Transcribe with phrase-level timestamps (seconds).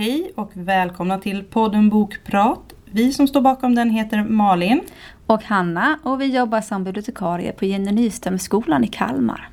[0.00, 2.72] Hej och välkomna till podden Bokprat.
[2.84, 4.80] Vi som står bakom den heter Malin.
[5.26, 9.48] Och Hanna och vi jobbar som bibliotekarie på Jenny Nyströmskolan i Kalmar.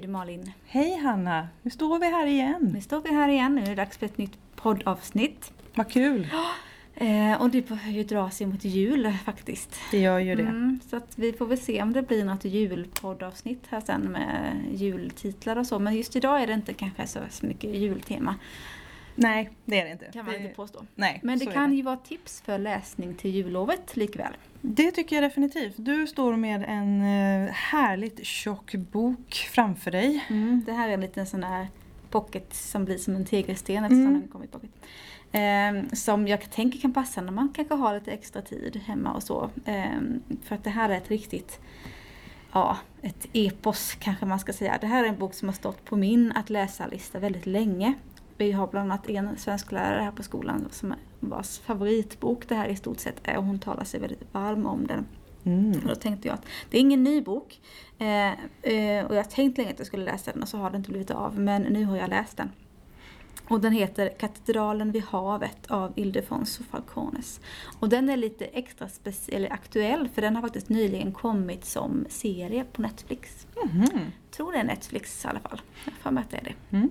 [0.00, 0.52] Hej du Malin!
[0.66, 1.48] Hej Hanna!
[1.62, 2.70] Nu står vi här igen.
[2.74, 5.52] Nu står vi här igen, nu är det dags för ett nytt poddavsnitt.
[5.74, 6.28] Vad kul!
[6.94, 9.76] Eh, och det börjar ju dra sig mot jul faktiskt.
[9.90, 10.42] Det gör ju det.
[10.42, 14.56] Mm, så att vi får väl se om det blir något julpoddavsnitt här sen med
[14.72, 15.78] jultitlar och så.
[15.78, 18.34] Men just idag är det inte kanske så mycket jultema.
[19.20, 20.04] Nej, det är det inte.
[20.12, 20.84] Kan man det, inte påstå.
[20.94, 24.32] Nej, Men det kan ju vara tips för läsning till jullovet likväl.
[24.60, 25.74] Det tycker jag definitivt.
[25.76, 30.24] Du står med en eh, härligt tjock bok framför dig.
[30.30, 31.68] Mm, det här är en liten sån här
[32.10, 34.20] pocket som blir som en tegelsten eftersom Mm.
[34.20, 34.70] den kommer i pocket.
[35.32, 39.22] Ehm, som jag tänker kan passa när man kanske har lite extra tid hemma och
[39.22, 39.50] så.
[39.64, 41.60] Ehm, för att det här är ett riktigt,
[42.52, 44.78] ja, ett epos kanske man ska säga.
[44.80, 47.94] Det här är en bok som har stått på min att läsa-lista väldigt länge.
[48.40, 52.76] Vi har bland annat en svensklärare här på skolan som vars favoritbok det här i
[52.76, 55.06] stort sett är och hon talar sig väldigt varm om den.
[55.44, 55.70] Mm.
[55.70, 57.60] Och då tänkte jag att det är ingen ny bok.
[57.98, 58.28] Eh,
[58.62, 60.76] eh, och jag har tänkt länge att jag skulle läsa den och så har det
[60.76, 61.38] inte blivit av.
[61.38, 62.50] Men nu har jag läst den.
[63.48, 67.40] Och den heter Katedralen vid havet av Ildefonso Falcones.
[67.80, 72.06] Och den är lite extra speci- eller aktuell för den har faktiskt nyligen kommit som
[72.08, 73.46] serie på Netflix.
[73.64, 73.86] Mhm.
[74.30, 75.60] tror det är Netflix i alla fall.
[75.84, 76.76] Jag har för mig att det är det.
[76.76, 76.90] Mm.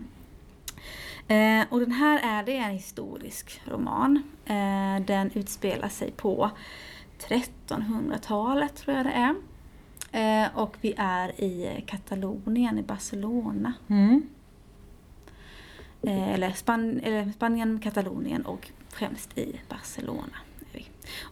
[1.29, 4.23] Eh, och den här är, det är en historisk roman.
[4.45, 6.51] Eh, den utspelar sig på
[7.19, 9.35] 1300-talet tror jag det är.
[10.11, 13.73] Eh, och vi är i Katalonien, i Barcelona.
[13.87, 14.29] Mm.
[16.01, 20.37] Eh, eller, Span eller Spanien, Katalonien och främst i Barcelona.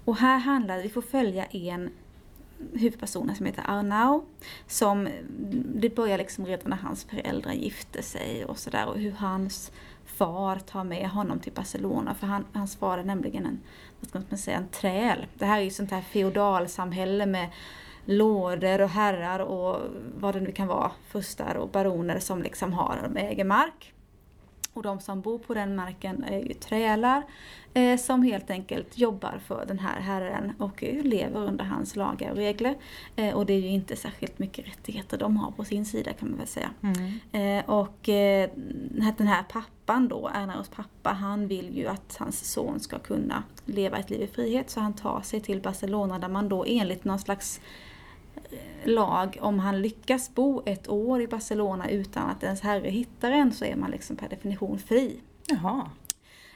[0.05, 1.89] Och här handlar vi får följa en
[2.73, 4.25] Huvudpersonen som heter Arnau.
[4.67, 5.09] Som,
[5.75, 9.71] det börjar liksom redan när hans föräldrar gifte sig och sådär och hur hans
[10.05, 13.59] far tar med honom till Barcelona för han, hans far är nämligen en,
[13.99, 15.25] vad ska man säga, en träl.
[15.33, 17.49] Det här är ju sånt här feodalsamhälle med
[18.05, 19.81] lorder och herrar och
[20.15, 23.93] vad det nu kan vara, furstar och baroner som liksom har, de äger mark.
[24.77, 27.23] Och de som bor på den marken är ju trälar
[27.73, 32.31] eh, som helt enkelt jobbar för den här herren och eh, lever under hans lagar
[32.31, 32.75] och regler.
[33.15, 36.29] Eh, och det är ju inte särskilt mycket rättigheter de har på sin sida kan
[36.29, 36.69] man väl säga.
[36.81, 37.59] Mm.
[37.59, 38.49] Eh, och eh,
[39.17, 43.97] den här pappan då, Ernaros pappa, han vill ju att hans son ska kunna leva
[43.97, 47.19] ett liv i frihet så han tar sig till Barcelona där man då enligt någon
[47.19, 47.61] slags
[48.83, 53.53] lag, om han lyckas bo ett år i Barcelona utan att ens herre hittar en
[53.53, 55.19] så är man liksom per definition fri.
[55.47, 55.89] Jaha.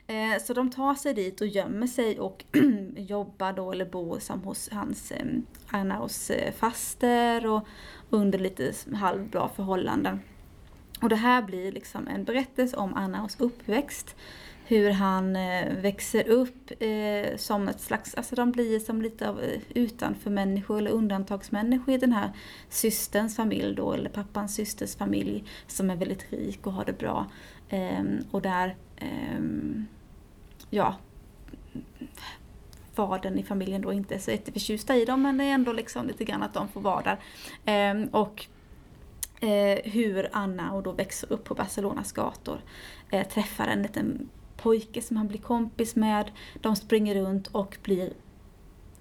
[0.07, 2.45] Eh, Så de tar sig dit och gömmer sig och
[2.95, 5.25] jobbar då eller bor som hos hans eh,
[5.71, 7.67] Arnaus eh, faster och
[8.09, 10.19] under lite halvbra förhållanden.
[11.01, 14.15] Och det här blir liksom en berättelse om Arnaus uppväxt.
[14.71, 19.39] Hur han eh, växer upp eh, som ett slags, alltså de blir som lite av
[19.39, 22.31] utanförmänniskor utanför människor eller undantagsmänniskor i den här
[22.69, 27.25] systerns familj då, eller pappans systers familj som är väldigt rik och har det bra.
[27.69, 29.85] Ehm, och där, ehm,
[30.69, 30.95] ja,
[32.93, 36.07] fadern i familjen då inte är så jätteförtjusta i dem men det är ändå liksom
[36.07, 37.17] lite grann att de får vara där.
[37.65, 38.45] Ehm, och
[39.41, 42.61] eh, hur Anna och då växer upp på Barcelonas gator.
[43.09, 44.29] Eh, träffar en liten
[44.61, 46.31] pojke som han blir kompis med.
[46.61, 48.13] De springer runt och blir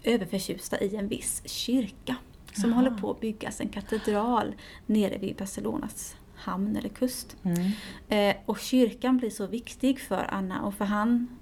[0.03, 2.16] överförtjusta i en viss kyrka.
[2.53, 2.76] Som Jaha.
[2.76, 4.54] håller på att byggas, en katedral
[4.87, 7.37] nere vid Barcelonas hamn eller kust.
[7.43, 7.71] Mm.
[8.09, 11.39] Eh, och kyrkan blir så viktig för Anna och för han,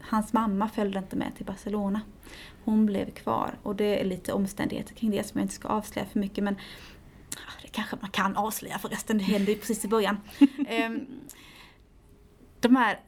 [0.00, 2.00] hans mamma följde inte med till Barcelona.
[2.64, 6.06] Hon blev kvar och det är lite omständigheter kring det som jag inte ska avslöja
[6.06, 6.54] för mycket men
[7.36, 10.16] ah, det kanske man kan avslöja förresten, det hände ju precis i början.
[10.68, 11.06] Ehm,
[12.60, 13.00] de här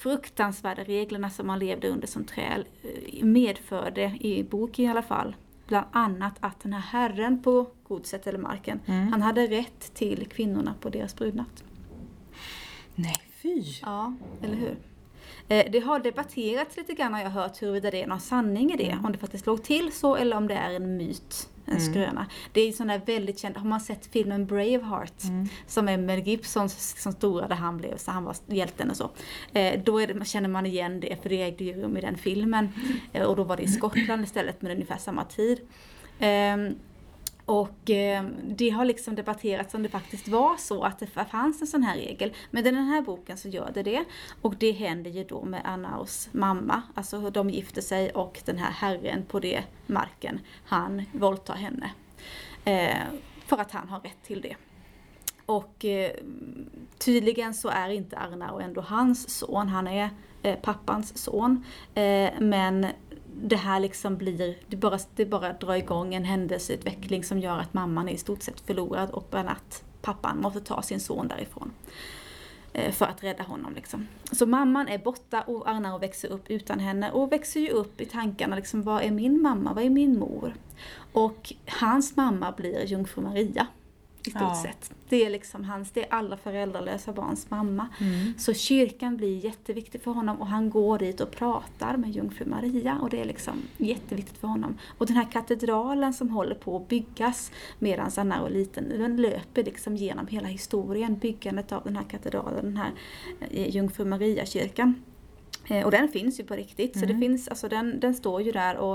[0.00, 5.36] fruktansvärda reglerna som man levde under som träl eh, medförde, i boken i alla fall,
[5.66, 9.08] bland annat att den här herren på godset eller marken, Mm.
[9.12, 11.64] han hade rätt till kvinnorna på deras brudnatt.
[12.94, 13.62] Nej, fy.
[13.82, 14.76] Ja, eller hur?
[15.50, 18.76] Eh, det har debatterats lite grann har jag hört huruvida det är någon sanning i
[18.76, 18.90] det.
[18.90, 19.04] Mm.
[19.04, 21.92] Om det faktiskt låg till så eller om det är en myt, en Mm.
[21.92, 22.26] skröna.
[22.52, 25.24] Det är sån där väldigt känd, har man sett filmen Braveheart?
[25.24, 25.48] Mm.
[25.66, 29.10] Som är Mel Gibson som stora där han blev, så han var hjälten och så.
[29.52, 32.68] Eh, då det, känner man igen det för det ägde ju rum i den filmen.
[33.12, 35.60] Eh, och då var det i Skottland istället men ungefär samma tid.
[36.18, 36.74] Ehm,
[37.50, 41.66] och eh, det har liksom debatterats om det faktiskt var så att det fanns en
[41.66, 42.32] sån här regel.
[42.50, 44.04] Men i den här boken så gör det det.
[44.42, 46.82] Och det händer ju då med Annaus mamma.
[46.94, 51.90] Alltså hur de gifter sig och den här herren på det marken, han våldtar henne.
[52.64, 52.98] Eh,
[53.46, 54.56] för att han har rätt till det.
[55.46, 56.10] Och eh,
[56.98, 60.10] tydligen så är inte Arnau ändå hans son, han är
[60.42, 61.64] eh, pappans son.
[61.94, 62.86] Eh, men
[63.42, 67.74] det här liksom blir, det bara, det bara drar igång en händelseutveckling som gör att
[67.74, 71.72] mamman är i stort sett förlorad och bland annat pappan måste ta sin son därifrån.
[72.72, 74.08] Eh, för att rädda honom liksom.
[74.32, 78.04] Så mamman är borta och Arnau växer upp utan henne och växer ju upp i
[78.04, 80.54] tankarna liksom, vad är min mamma, vad är min mor?
[81.12, 83.66] Och hans mamma blir jungfru Maria.
[84.26, 84.62] I stort Ja.
[84.62, 84.92] sett.
[85.08, 87.88] Det är liksom hans, det är alla föräldralösa barns mamma.
[88.00, 88.38] Mm.
[88.38, 92.98] Så kyrkan blir jätteviktig för honom och han går dit och pratar med jungfru Maria
[93.02, 94.78] och det är liksom jätteviktigt för honom.
[94.98, 99.64] Och den här katedralen som håller på att byggas medan Anna är liten, den löper
[99.64, 102.90] liksom genom hela historien, byggandet av den här katedralen, den här
[103.50, 105.02] eh, jungfru Maria-kyrkan.
[105.70, 107.20] Eh, Och den finns ju på riktigt, så det Mm.
[107.20, 108.94] finns, alltså den, den står ju där och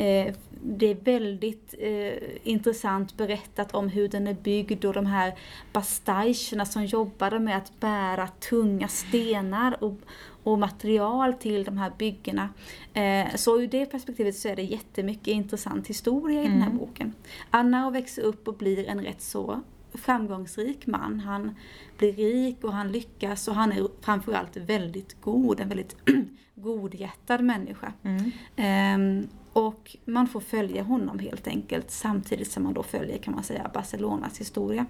[0.00, 2.12] eh, det är väldigt eh,
[2.42, 5.34] intressant berättat om hur den är byggd och de här
[5.72, 9.94] bastajcherna som jobbade med att bära tunga stenar och,
[10.42, 12.48] och material till de här byggena.
[12.94, 16.78] Eh, så ur det perspektivet så är det jättemycket intressant historia i den här Mm.
[16.78, 17.14] boken.
[17.50, 19.60] Anna växer upp och blir en rätt så
[19.94, 21.20] framgångsrik man.
[21.20, 21.54] Han
[21.98, 25.96] blir rik och han lyckas och han är framförallt väldigt god, en väldigt
[26.54, 27.92] godhjärtad människa.
[28.02, 28.30] Mm.
[28.56, 33.42] Ehm, och man får följa honom helt enkelt samtidigt som man då följer kan man
[33.42, 34.86] säga Barcelonas historia.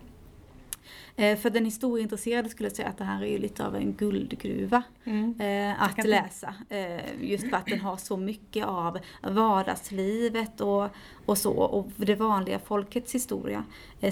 [1.16, 3.92] Eh, för den historieintresserade skulle jag säga att det här är ju lite av en
[3.92, 5.40] guldgruva Mm.
[5.40, 6.54] eh, att läsa.
[6.68, 10.88] Eh, just för att den har så mycket av vardagslivet och,
[11.26, 13.64] och så, och det vanliga folkets historia.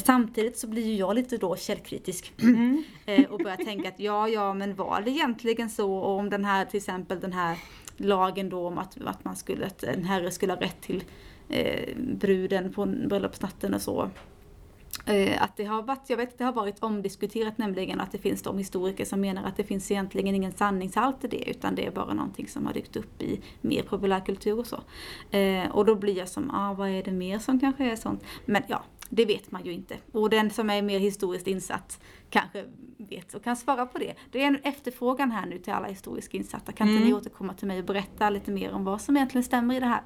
[0.04, 2.84] Samtidigt så blir ju jag lite då källkritisk Mm.
[3.30, 5.92] och börjar tänka att ja, ja, men var det egentligen så?
[5.92, 7.58] Och om den här, till exempel den här
[7.96, 11.04] lagen då om att, att man skulle, att en herre skulle ha rätt till
[11.48, 14.10] eh, bruden på bröllopsnatten och så.
[15.08, 18.18] Eh, att det har varit, jag vet att det har varit omdiskuterat nämligen att det
[18.18, 21.86] finns de historiker som menar att det finns egentligen ingen sanningshalt i det utan det
[21.86, 24.80] är bara någonting som har dykt upp i mer populärkultur och så.
[25.36, 28.24] Eh, och då blir jag som, ah, vad är det mer som kanske är sånt?
[28.44, 29.96] Men ja, det vet man ju inte.
[30.12, 32.00] Och den som är mer historiskt insatt
[32.30, 32.64] kanske
[32.96, 34.14] vet och kan svara på det.
[34.30, 36.72] Det är en efterfrågan här nu till alla historiskt insatta.
[36.72, 37.08] Kan inte Mm.
[37.08, 39.86] ni återkomma till mig och berätta lite mer om vad som egentligen stämmer i det
[39.86, 40.02] här?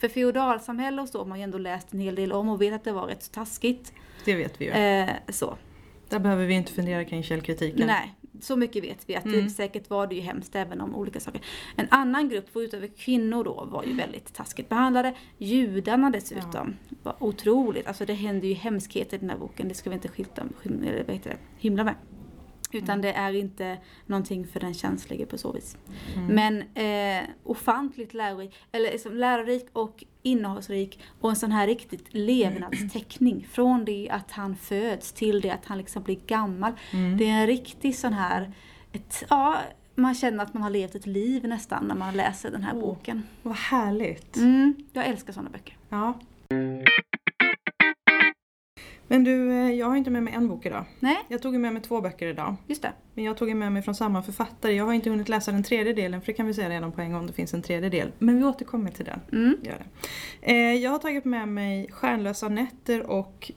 [0.00, 2.74] För feodalsamhälle och så har man ju ändå läst en hel del om och vet
[2.74, 3.92] att det var rätt så taskigt.
[4.24, 4.70] Det vet vi ju.
[4.70, 5.56] Eh, så.
[6.08, 7.86] Där behöver vi inte fundera kring källkritiken.
[7.86, 9.44] Nej, så mycket vet vi att Mm.
[9.44, 11.40] det säkert var det ju hemskt även om olika saker.
[11.76, 15.14] En annan grupp, förutom kvinnor då, var ju väldigt taskigt behandlade.
[15.38, 19.90] Judarna dessutom var otroligt, alltså det händer ju hemskheter i den här boken, det ska
[19.90, 21.94] vi inte skilta, skym, eller vad heter det, himla med.
[22.72, 23.00] Utan Mm.
[23.02, 25.76] det är inte någonting för den känslige på så vis.
[26.16, 26.26] Mm.
[26.26, 33.46] Men eh, ofantligt lärorik, eller liksom lärorik och innehållsrik och en sån här riktigt levnadsteckning.
[33.52, 36.72] Från det att han föds till det att han liksom blir gammal.
[36.92, 37.16] Mm.
[37.16, 38.52] Det är en riktig sån här,
[38.92, 39.56] ett, ja,
[39.94, 42.80] man känner att man har levt ett liv nästan när man läser den här Åh.
[42.80, 43.22] boken.
[43.42, 44.36] Vad härligt.
[44.36, 45.76] Mm, jag älskar såna böcker.
[45.88, 46.18] Ja.
[49.12, 50.84] Men du, eh, jag har inte med mig en bok idag.
[51.00, 52.56] Nej, Jag tog med mig två böcker idag.
[52.66, 52.92] just det.
[53.14, 54.72] Men jag tog med mig från samma författare.
[54.74, 57.00] Jag har inte hunnit läsa den tredje delen för det kan vi säga redan på
[57.00, 57.26] en gång.
[57.26, 58.12] Det finns en tredje del.
[58.18, 59.20] Men vi återkommer till den.
[59.32, 59.56] Mm.
[59.62, 60.50] Gör det.
[60.52, 63.52] Eh, jag har tagit med mig Stjärnlösa nätter och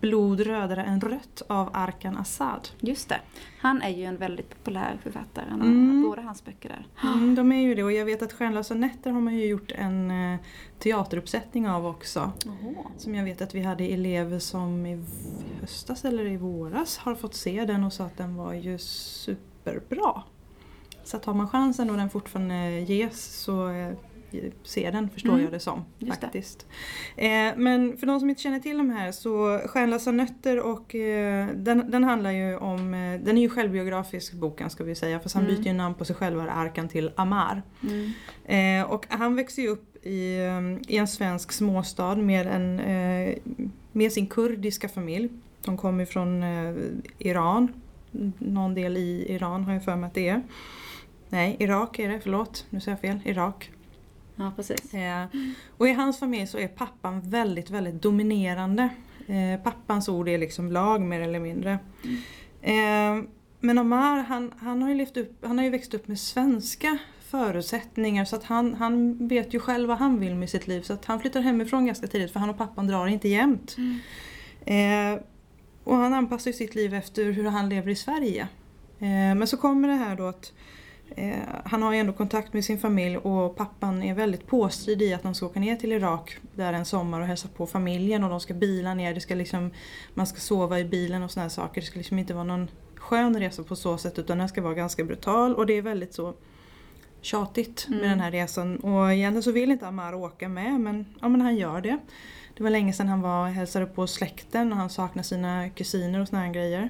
[0.00, 2.68] Blod rödare än rött av Arkan Assad.
[2.80, 3.20] Just det.
[3.60, 5.44] Han är ju en väldigt populär författare.
[5.50, 6.02] Han har Mm.
[6.02, 6.86] båda hans böcker där.
[7.12, 9.72] Mm, de är ju det och jag vet att Stjärnlösa nätter har man ju gjort
[9.72, 10.38] en eh,
[10.78, 12.32] teateruppsättning av också.
[12.46, 12.74] Oho.
[12.98, 15.04] Som jag vet att vi hade elever som i
[15.60, 20.22] höstas eller i våras har fått se den och sa att den var ju superbra.
[21.04, 23.92] Så att har man chansen och den fortfarande ges så eh,
[24.62, 25.84] se den förstår Mm, jag det som.
[25.98, 26.26] just det.
[26.26, 26.66] faktiskt.
[27.16, 31.48] Eh, men för de som inte känner till de här så Stjärnlösa nötter och eh,
[31.54, 35.34] den, den handlar ju om, eh, den är ju självbiografisk boken ska vi säga fast
[35.34, 35.56] han Mm.
[35.56, 37.62] byter ju namn på sig själv Arkan till Amar.
[37.82, 38.86] Mm.
[38.86, 40.36] Och han växer ju upp i,
[40.88, 42.76] i en svensk småstad med, en,
[43.92, 45.28] med sin kurdiska familj.
[45.64, 46.42] De kommer från
[47.18, 47.72] Iran.
[48.38, 50.42] Någon del i Iran har jag för mig att det är.
[51.28, 52.66] Nej, Irak är det, förlåt.
[52.70, 53.30] Nu säger jag fel.
[53.30, 53.70] Irak.
[54.36, 54.94] Ja, precis.
[54.94, 55.26] Eh,
[55.76, 58.88] och i hans familj så är pappan väldigt, väldigt dominerande.
[59.26, 61.78] Eh, pappans ord är liksom lag mer eller mindre.
[62.62, 63.22] Eh,
[63.60, 66.98] men Omar han, han, har ju levt upp, han har ju växt upp med svenska
[67.20, 70.82] förutsättningar så att han, han vet ju själv vad han vill med sitt liv.
[70.82, 73.76] Så att han flyttar hemifrån ganska tidigt för han och pappan drar inte jämt.
[74.64, 75.22] Eh,
[75.84, 78.48] och han anpassar ju sitt liv efter hur han lever i Sverige.
[78.98, 80.52] Eh, men så kommer det här då att
[81.64, 85.22] han har ju ändå kontakt med sin familj och pappan är väldigt påstridig i att
[85.22, 88.40] de ska åka ner till Irak där en sommar och hälsa på familjen och de
[88.40, 89.70] ska bila ner, det ska liksom,
[90.14, 91.80] man ska sova i bilen och såna här saker.
[91.80, 94.74] Det ska liksom inte vara någon skön resa på så sätt utan den ska vara
[94.74, 96.34] ganska brutal och det är väldigt så
[97.20, 98.10] tjatigt med Mm.
[98.10, 98.76] den här resan.
[98.76, 101.98] Och egentligen så vill inte Amar åka med men, ja, men han gör det.
[102.56, 106.20] Det var länge sedan han var och hälsade på släkten och han saknar sina kusiner
[106.20, 106.88] och såna här grejer.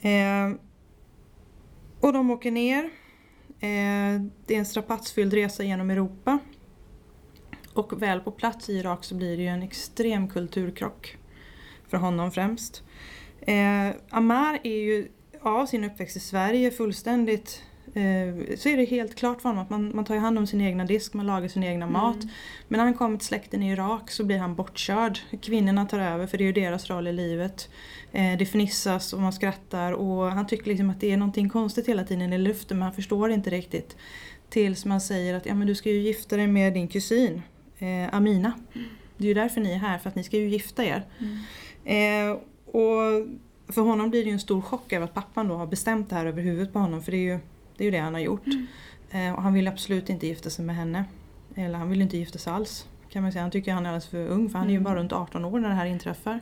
[0.00, 0.56] Eh,
[2.00, 2.90] och de åker ner.
[3.60, 6.38] Eh, det är en strapatsfylld resa genom Europa.
[7.74, 11.16] Och väl på plats i Irak så blir det ju en extrem kulturkrock.
[11.88, 12.82] För honom främst.
[13.40, 15.08] Eh, Amar är ju
[15.40, 17.62] av sin uppväxt i Sverige fullständigt
[18.56, 20.84] så är det helt klart för honom att man, man tar hand om sin egna
[20.84, 22.18] disk, man lagar sin egna mat.
[22.68, 25.18] Men när han kommer till släkten i Irak så blir han bortkörd.
[25.42, 27.68] Kvinnorna tar över för det är ju deras roll i livet.
[28.12, 31.88] Eh, det fnissas och man skrattar och han tycker liksom att det är någonting konstigt
[31.88, 33.96] hela tiden i luften men han förstår inte riktigt.
[34.50, 37.42] Tills man säger att ja, men du ska ju gifta dig med din kusin
[37.78, 38.52] eh, Amina.
[39.16, 41.04] Det är ju därför ni är här, för att ni ska ju gifta er.
[41.84, 43.26] Eh, och
[43.68, 46.16] för honom blir det ju en stor chock över att pappan då har bestämt det
[46.16, 47.38] här över huvudet på honom för det är ju
[47.78, 48.46] det, är ju det han har gjort.
[49.10, 51.04] Eh, och han vill absolut inte gifta sig med henne.
[51.54, 52.86] Eller han vill inte gifta sig alls.
[53.10, 53.42] Kan man säga.
[53.42, 54.84] Han tycker han är alldeles för ung för han är ju Mm.
[54.84, 56.40] bara runt 18 år när det här inträffar.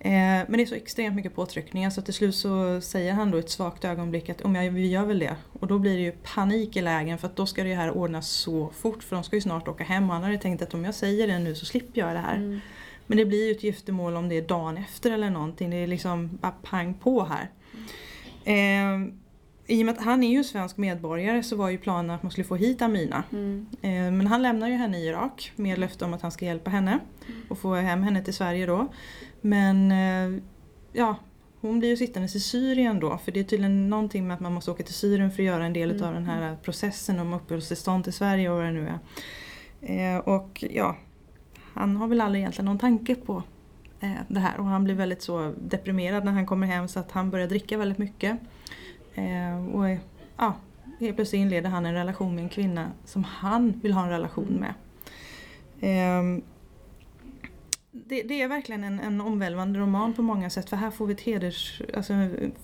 [0.00, 3.38] Eh, men det är så extremt mycket påtryckningar så till slut så säger han då
[3.38, 5.36] ett svagt ögonblick att om jag, vi gör väl det.
[5.60, 8.28] Och då blir det ju panik i lägen för att då ska det här ordnas
[8.28, 10.84] så fort för de ska ju snart åka hem och han hade tänkt att om
[10.84, 12.36] jag säger det nu så slipper jag det här.
[12.36, 12.60] Mm.
[13.06, 15.70] Men det blir ju ett giftermål om det är dagen efter eller någonting.
[15.70, 17.50] Det är liksom bara pang på här.
[18.44, 19.08] Eh,
[19.70, 22.32] I och med att han är ju svensk medborgare så var ju planen att man
[22.32, 23.22] skulle få hit Amina.
[23.32, 23.66] Mm.
[23.82, 26.70] Eh, men han lämnar ju henne i Irak med löfte om att han ska hjälpa
[26.70, 26.98] henne
[27.48, 28.86] och få hem henne till Sverige då.
[29.40, 30.42] Men eh,
[30.92, 31.16] ja,
[31.60, 34.52] hon blir ju sittandes i Syrien då för det är tydligen någonting med att man
[34.52, 36.04] måste åka till Syrien för att göra en del Mm.
[36.04, 38.88] av den här processen om uppehållstillstånd till Sverige och vad det nu
[39.80, 40.14] är.
[40.14, 40.96] Eh, och ja,
[41.74, 43.42] han har väl aldrig egentligen någon tanke på
[44.28, 47.30] det här och han blir väldigt så deprimerad när han kommer hem så att han
[47.30, 48.38] börjar dricka väldigt mycket.
[49.18, 49.98] Eh, och eh,
[50.36, 50.54] ja,
[50.98, 54.54] helt plötsligt inleder han en relation med en kvinna som han vill ha en relation
[54.60, 54.74] med.
[55.80, 56.42] Ehm,
[57.92, 61.14] det, det är verkligen en, en omvälvande roman på många sätt för här får vi
[61.14, 62.12] ett heders, alltså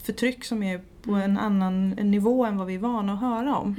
[0.03, 3.77] förtryck som är på en annan nivå än vad vi är vana att höra om.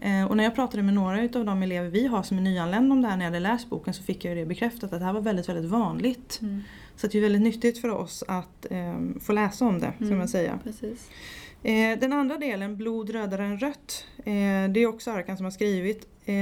[0.00, 2.92] Eh, och när jag pratade med några utav de elever vi har som är nyanlända
[2.92, 5.04] om det här när jag hade läst boken så fick jag det bekräftat att det
[5.04, 6.38] här var väldigt, väldigt vanligt.
[6.42, 6.62] Mm.
[6.96, 10.18] Så det är väldigt nyttigt för oss att ehm, få läsa om det, ska Mm.
[10.18, 10.58] man säga.
[10.64, 11.10] Precis.
[11.62, 14.24] Eh, den andra delen, Blod rödare än rött, eh,
[14.72, 16.08] det är också Arkan som har skrivit.
[16.24, 16.34] Eh,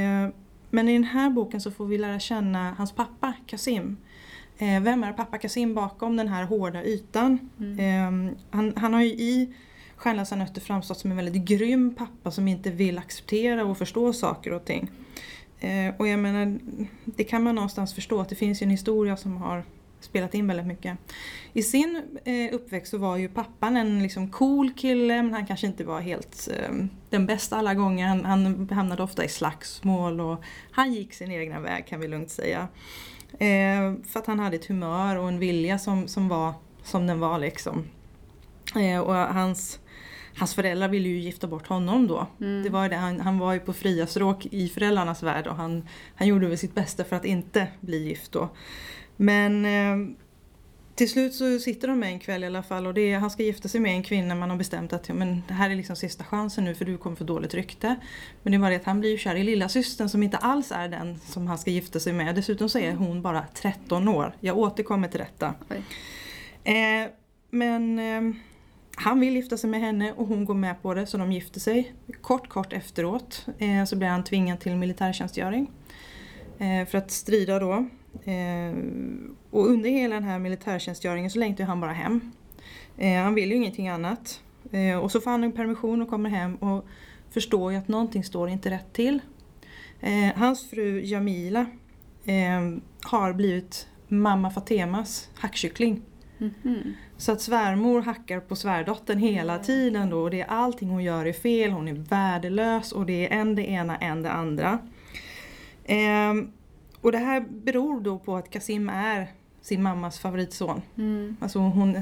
[0.71, 3.97] men i den här boken så får vi lära känna hans pappa Kasim.
[4.59, 7.51] Eh, vem är pappa Kasim bakom den här hårda ytan?
[7.61, 8.29] Mm.
[8.29, 9.55] Eh, han, han har ju i
[9.97, 14.53] Stjärnlösa nötter framstått som en väldigt grym pappa som inte vill acceptera och förstå saker
[14.53, 14.91] och ting.
[15.61, 16.59] Eh, och jag menar,
[17.05, 19.65] det kan man någonstans förstå att det finns ju en historia som har
[20.01, 20.99] spelat in väldigt mycket.
[21.53, 25.67] I sin eh, uppväxt så var ju pappan en liksom cool kille men han kanske
[25.67, 26.75] inte var helt eh,
[27.11, 28.07] den bästa alla gånger.
[28.07, 32.31] Han, han hamnade ofta i slagsmål och han gick sin egna väg kan vi lugnt
[32.31, 32.69] säga.
[33.33, 37.21] Eh, för att han hade ett humör och en vilja som, som var som den
[37.21, 37.85] var liksom.
[38.77, 39.81] Eh, och hans,
[40.37, 42.27] hans föräldrar ville ju gifta bort honom då.
[42.41, 42.63] Mm.
[42.63, 45.89] Det var det, han, han var ju på fria stråk i föräldrarnas värld och han,
[46.15, 48.49] han gjorde väl sitt bästa för att inte bli gift då.
[49.21, 50.17] Men eh,
[50.95, 53.31] till slut så sitter de med en kväll i alla fall och det är, han
[53.31, 55.75] ska gifta sig med en kvinna man har bestämt att ja, men det här är
[55.75, 57.97] liksom sista chansen nu för du kommer få dåligt rykte.
[58.43, 60.37] Men det är bara det att han blir ju kär i lilla systern som inte
[60.37, 62.35] alls är den som han ska gifta sig med.
[62.35, 64.35] Dessutom så är hon bara 13 år.
[64.41, 65.55] Jag återkommer till detta.
[66.65, 67.11] Eh,
[67.51, 68.37] men eh,
[68.97, 71.61] han vill gifta sig med henne och hon går med på det så de gifter
[71.61, 71.95] sig.
[72.21, 75.71] Kort kort efteråt eh, så blir han tvingad till militärtjänstgöring.
[76.59, 77.89] Eh, för att strida då.
[78.25, 78.77] Eh,
[79.51, 82.33] och under hela den här militärtjänstgöringen så längtar han bara hem.
[82.99, 84.41] Eh, han vill ju ingenting annat.
[84.73, 86.85] Eh, och så får han en permission och kommer hem och
[87.31, 89.21] förstår ju att någonting står inte rätt till.
[90.35, 91.67] Hans fru Jamila
[93.03, 96.03] har blivit mamma Fatemas hackkyckling.
[96.39, 96.95] Mhm.
[97.17, 101.27] Så att svärmor hackar på svärdottern hela tiden då och det är allting hon gör
[101.27, 104.79] är fel, hon är värdelös och det är en det ena, en det andra.
[105.85, 106.53] Ehm,
[107.01, 110.83] och det här beror då på att Kasim är sin mammas favoritson.
[110.99, 111.37] Mm.
[111.41, 111.99] Alltså hon,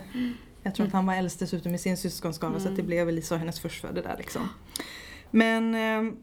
[0.63, 2.87] jag tror att han var äldst dessutom i sin syskonskara så att det Mm.
[2.87, 4.49] blev väl Lisa och hennes förstfödde där liksom.
[5.31, 6.17] Men ehm,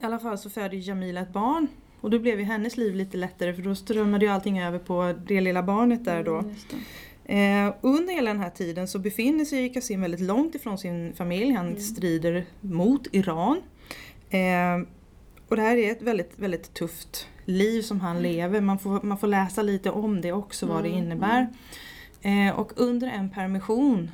[0.00, 1.66] i alla fall så föder Jamila ett barn
[2.00, 5.14] och då blev ju hennes liv lite lättare för då strömmade ju allting över på
[5.26, 6.38] det lilla barnet där då.
[6.38, 7.68] Mm.
[7.68, 11.52] Eh, under hela den här tiden så befinner sig Kasim väldigt långt ifrån sin familj.
[11.52, 11.80] Han Mm.
[11.80, 13.56] strider mot Iran.
[14.30, 14.86] Eh,
[15.48, 18.60] och det här är ett väldigt, väldigt tufft liv som han lever.
[18.60, 21.48] Man får, man får läsa lite om det också, vad det Mm, innebär.
[22.22, 24.10] Eh, och under en permission,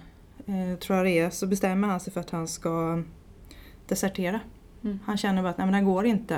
[0.47, 3.03] eh, tror jag det är, så bestämmer han sig för att han ska
[3.87, 4.41] desertera.
[4.85, 4.99] Mm.
[5.05, 6.35] Han känner bara att nej, men det här går inte.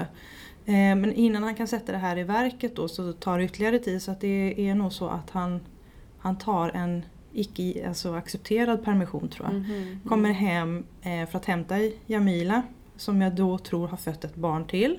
[0.67, 3.79] Eh, men innan han kan sätta det här i verket då så tar det ytterligare
[3.79, 5.61] tid så att det är nog så att han,
[6.19, 9.55] han tar en icke alltså accepterad permission tror jag.
[9.55, 10.01] Mhm.
[10.09, 11.75] Kommer hem eh, för att hämta
[12.07, 12.63] Jamila
[12.97, 14.99] som jag då tror har fött ett barn till.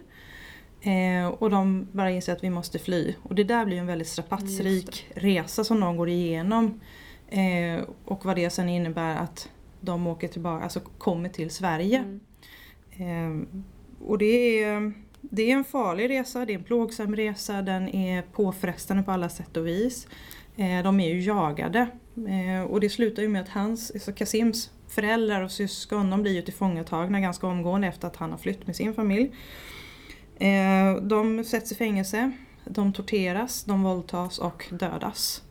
[0.81, 3.15] Eh, och de bara inser att vi måste fly.
[3.24, 6.81] Och det där blir en väldigt strapatsrik resa som de går igenom.
[7.29, 9.50] Eh, och vad det sen innebär att
[9.81, 11.98] de åker tillbaka, alltså kommer till Sverige.
[11.98, 12.19] Mm.
[12.98, 13.63] Ehm,
[14.05, 18.22] och det är, det är en farlig resa, det är en plågsam resa, den är
[18.22, 20.07] påfrestande på alla sätt och vis.
[20.55, 21.88] Eh, de är ju jagade.
[22.15, 26.34] Eh, och det slutar ju med att hans, alltså Kasims föräldrar och syskon de blir
[26.34, 29.31] ju tillfångatagna ganska omgående efter att han har flytt med sin familj.
[30.39, 32.32] Eh, de sätts i fängelse,
[32.65, 35.44] de torteras, de våldtas och dödas.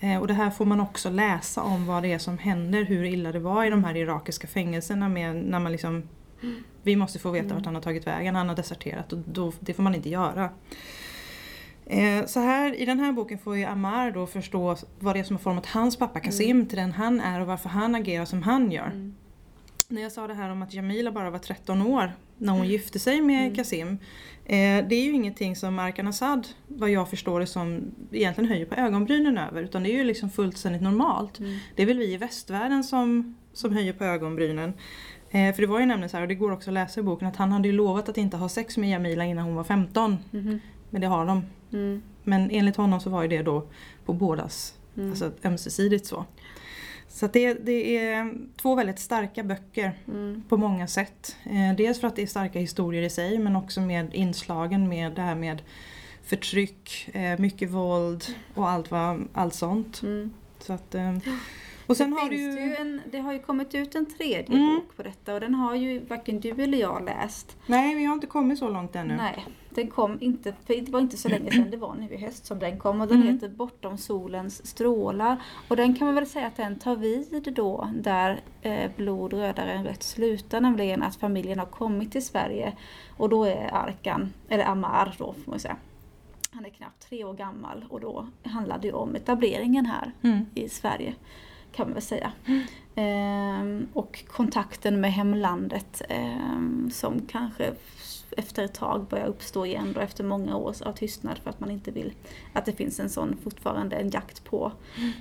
[0.00, 3.04] Eh, och det här får man också läsa om vad det är som händer, hur
[3.04, 6.02] illa det var i de här irakiska fängelserna med, när man liksom
[6.82, 7.56] vi måste få veta Mm.
[7.56, 10.50] vart han har tagit vägen, han har deserterat och då, det får man inte göra.
[11.86, 15.24] Eh, så här, i den här boken får ju Amar då förstå vad det är
[15.24, 18.42] som har format hans pappa Kasim till den han är och varför han agerar som
[18.42, 18.86] han gör.
[18.86, 19.14] Mm.
[19.88, 22.98] När jag sa det här om att Jamila bara var 13 år när hon gifte
[22.98, 23.54] sig med Mm.
[23.54, 23.88] Kasim.
[24.46, 28.66] Eh, det är ju ingenting som Arkan Assad, vad jag förstår det som, egentligen höjer
[28.66, 29.62] på ögonbrynen över.
[29.62, 31.38] Utan det är ju liksom fullständigt normalt.
[31.38, 31.58] Mm.
[31.76, 34.72] Det är väl vi i västvärlden som, som höjer på ögonbrynen.
[35.30, 37.02] Eh, för det var ju nämligen så här, och det går också att läsa i
[37.02, 39.64] boken, att han hade ju lovat att inte ha sex med Jamila innan hon var
[39.64, 40.18] 15.
[40.30, 40.60] Mhm.
[40.90, 41.42] Men det har de.
[41.72, 42.02] Mm.
[42.24, 43.66] Men enligt honom så var ju det då
[44.04, 45.10] på bådas, Mm.
[45.10, 46.24] alltså ömsesidigt så.
[47.14, 50.42] Så det, det är två väldigt starka böcker Mm.
[50.48, 51.36] på många sätt.
[51.44, 55.12] Eh, dels för att det är starka historier i sig men också med inslagen med
[55.12, 55.62] det här med
[56.24, 58.24] förtryck, eh, mycket våld
[58.54, 60.02] och allt, vad, allt sånt.
[60.02, 60.30] Mm.
[60.58, 61.16] Så att, eh,
[61.86, 64.74] och sen det, har du ju en, det har ju kommit ut en tredje Mm.
[64.76, 67.56] bok på detta och den har ju varken du eller jag läst.
[67.66, 69.16] Nej, vi har inte kommit så långt ännu.
[69.16, 69.44] Nej,
[69.74, 72.46] den kom inte, för det var inte så länge sedan, det var nu i höst
[72.46, 73.34] som den kom och den Mm.
[73.34, 75.42] heter Bortom solens strålar.
[75.68, 79.72] Och den kan man väl säga att den tar vid då där eh, Blod rödare
[79.72, 82.72] än rött slutar, nämligen att familjen har kommit till Sverige
[83.16, 85.76] och då är Arkan, eller Amar då får man säga,
[86.50, 90.46] han är knappt tre år gammal och då handlar det om etableringen här Mm.
[90.54, 91.14] i Sverige
[91.74, 92.32] kan man väl säga.
[92.94, 97.72] Ehm, och kontakten med hemlandet ehm, som kanske
[98.36, 101.70] efter ett tag börjar uppstå igen då efter många år av tystnad för att man
[101.70, 102.12] inte vill
[102.52, 104.72] att det finns en sån fortfarande en jakt på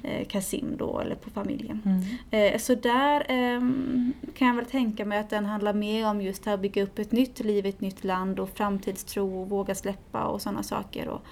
[0.03, 1.81] eh, Kasim då eller på familjen.
[1.85, 2.53] Mm.
[2.53, 6.43] Eh, så där ehm, kan jag väl tänka mig att den handlar mer om just
[6.43, 9.75] det här att bygga upp ett nytt liv, ett nytt land och framtidstro och våga
[9.75, 11.07] släppa och sådana saker.
[11.07, 11.23] Och, eh,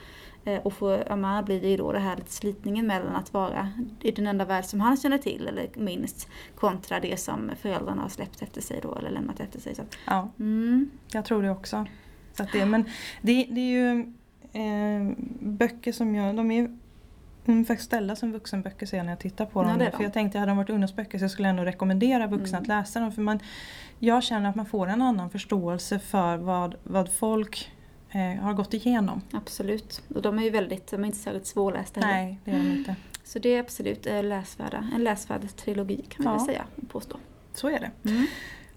[0.64, 3.70] och för Amar blir det ju då det här lite slitningen mellan att vara
[4.02, 8.10] i den enda värld som han känner till eller minst kontra det som föräldrarna har
[8.10, 9.76] släppt efter sig då eller lämnat efter sig.
[9.76, 11.86] Så, att, Ja, mm, jag tror det också.
[12.34, 12.84] Så att det, men
[13.22, 14.00] det, det är ju
[14.54, 16.78] eh, böcker som jag, de är
[17.46, 19.82] ungefär ställda som vuxenböcker ser jag när jag tittar på Ja, dem.
[19.82, 22.62] är för jag tänkte hade de varit ungdomsböcker så jag skulle ändå rekommendera vuxna Mm.
[22.62, 23.12] att läsa dem.
[23.12, 23.40] För man,
[24.00, 27.81] jag känner att man får en annan förståelse för vad, vad folk eh,
[28.20, 29.22] har gått igenom.
[29.32, 30.02] absolut.
[30.16, 32.14] Och de är ju väldigt, de är inte särskilt svårlästa heller.
[32.24, 32.96] Nej, det är de inte.
[33.24, 36.38] Så det är absolut eh, läsvärda, en läsvärd trilogi kan man Ja.
[36.38, 37.18] väl säga och påstå.
[37.54, 38.10] Så är det.
[38.10, 38.26] Mm.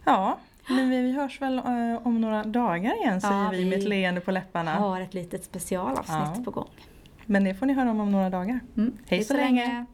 [0.04, 3.78] Ja, men vi, vi hörs väl eh, om några dagar igen säger Ja, vi med
[3.78, 4.74] ett vi leende på läpparna.
[4.74, 6.42] Har ett litet specialavsnitt Ja.
[6.44, 6.68] på gång.
[7.26, 8.60] Men det får ni höra om om några dagar.
[8.76, 8.92] Mm.
[9.06, 9.86] Hej så länge.